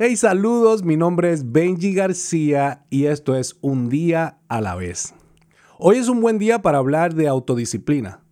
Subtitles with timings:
[0.00, 5.12] Hey, saludos, mi nombre es Benji García y esto es Un día a la vez.
[5.76, 8.22] Hoy es un buen día para hablar de autodisciplina.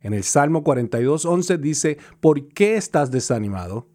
[0.00, 3.86] En el Salmo 42.11 dice, ¿por qué estás desanimado?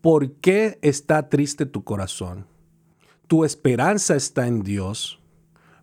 [0.00, 2.46] ¿Por qué está triste tu corazón?
[3.26, 5.20] Tu esperanza está en Dios,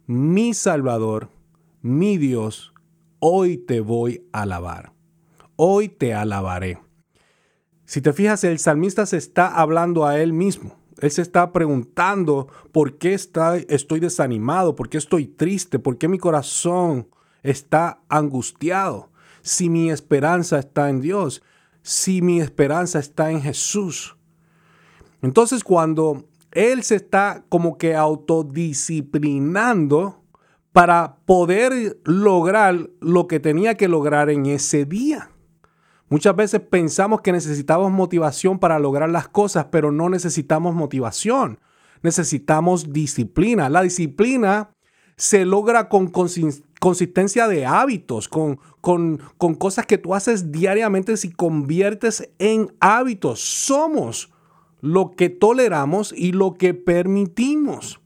[0.07, 1.29] mi Salvador,
[1.83, 2.73] mi Dios.
[3.19, 4.93] Hoy te voy a alabar.
[5.57, 6.79] Hoy te alabaré.
[7.91, 10.77] Si te fijas, el salmista se está hablando a él mismo.
[11.01, 16.07] Él se está preguntando por qué está, estoy desanimado, por qué estoy triste, por qué
[16.07, 17.09] mi corazón
[17.43, 19.09] está angustiado.
[19.41, 21.43] Si mi esperanza está en Dios,
[21.81, 24.15] si mi esperanza está en Jesús.
[25.21, 30.23] Entonces cuando él se está como que autodisciplinando
[30.71, 35.29] para poder lograr lo que tenía que lograr en ese día.
[36.11, 41.57] Muchas veces pensamos que necesitamos motivación para lograr las cosas, pero no necesitamos motivación.
[42.03, 43.69] Necesitamos disciplina.
[43.69, 44.71] La disciplina
[45.15, 51.31] se logra con consistencia de hábitos, con, con, con cosas que tú haces diariamente si
[51.31, 53.39] conviertes en hábitos.
[53.39, 54.33] Somos
[54.81, 58.01] lo que toleramos y lo que permitimos.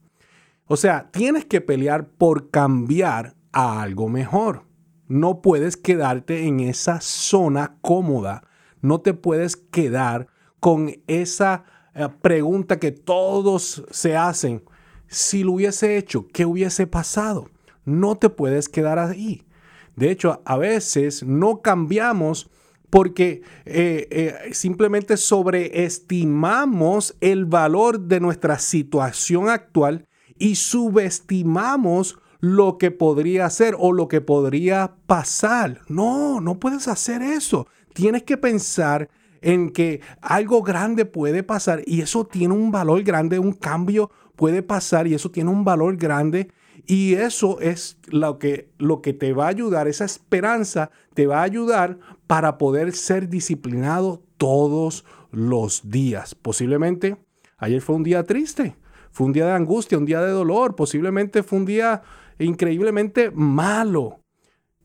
[0.68, 4.65] O sea, tienes que pelear por cambiar a algo mejor.
[5.08, 8.44] No puedes quedarte en esa zona cómoda.
[8.82, 10.28] No te puedes quedar
[10.60, 14.64] con esa eh, pregunta que todos se hacen.
[15.08, 17.50] Si lo hubiese hecho, ¿qué hubiese pasado?
[17.86, 19.46] No te puedes quedar ahí.
[19.96, 22.50] De hecho, a veces no cambiamos
[22.90, 32.92] porque eh, eh, simplemente sobreestimamos el valor de nuestra situación actual y subestimamos lo que
[32.92, 35.82] podría ser o lo que podría pasar.
[35.88, 37.68] No, no puedes hacer eso.
[37.94, 39.10] Tienes que pensar
[39.42, 44.62] en que algo grande puede pasar y eso tiene un valor grande, un cambio puede
[44.62, 46.52] pasar y eso tiene un valor grande
[46.86, 51.40] y eso es lo que, lo que te va a ayudar, esa esperanza te va
[51.40, 51.98] a ayudar
[52.28, 56.36] para poder ser disciplinado todos los días.
[56.36, 57.18] Posiblemente
[57.58, 58.76] ayer fue un día triste,
[59.16, 62.02] fue un día de angustia, un día de dolor, posiblemente fue un día
[62.38, 64.20] increíblemente malo.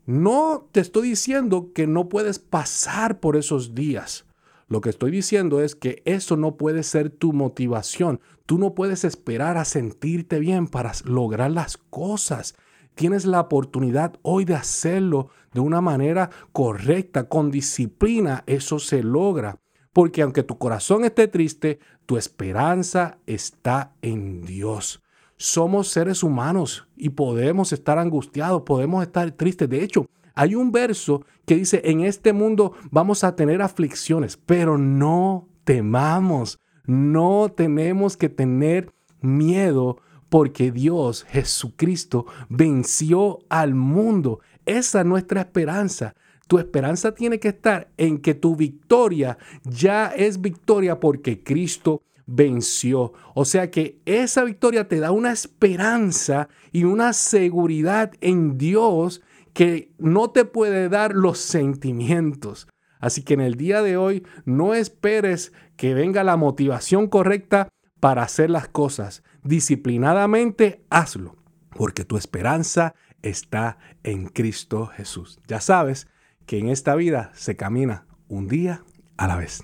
[0.07, 4.27] No te estoy diciendo que no puedes pasar por esos días.
[4.69, 8.21] Lo que estoy diciendo es que eso no puede ser tu motivación.
[8.47, 12.55] Tú no puedes esperar a sentirte bien para lograr las cosas.
[12.95, 18.45] Tienes la oportunidad hoy de hacerlo de una manera correcta, con disciplina.
[18.47, 19.59] Eso se logra.
[19.93, 25.03] Porque aunque tu corazón esté triste, tu esperanza está en Dios
[25.41, 29.71] somos seres humanos y podemos estar angustiados, podemos estar tristes.
[29.71, 34.77] De hecho, hay un verso que dice, en este mundo vamos a tener aflicciones, pero
[34.77, 38.93] no temamos, no tenemos que tener
[39.23, 39.97] miedo
[40.29, 44.41] porque Dios, Jesucristo, venció al mundo.
[44.67, 46.15] Esa es nuestra esperanza.
[46.51, 53.13] Tu esperanza tiene que estar en que tu victoria ya es victoria porque Cristo venció.
[53.37, 59.23] O sea que esa victoria te da una esperanza y una seguridad en Dios
[59.53, 62.67] que no te puede dar los sentimientos.
[62.99, 67.69] Así que en el día de hoy no esperes que venga la motivación correcta
[68.01, 69.23] para hacer las cosas.
[69.45, 71.37] Disciplinadamente hazlo,
[71.77, 75.39] porque tu esperanza está en Cristo Jesús.
[75.47, 76.09] Ya sabes
[76.51, 78.83] que en esta vida se camina un día
[79.17, 79.63] a la vez.